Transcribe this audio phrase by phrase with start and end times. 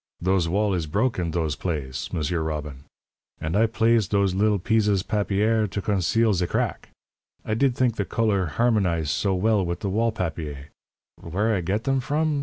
[0.19, 2.85] Those wall is broke in those plaze, M'sieur Robbin',
[3.39, 6.89] and I plaze those li'l peezes papier to conceal ze crack.
[7.45, 10.69] I did think the couleur harm'nize so well with the wall papier.
[11.17, 12.39] Where I get them from?